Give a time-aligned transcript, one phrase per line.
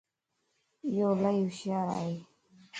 [0.85, 2.15] ايو الائي ھوشيار ائي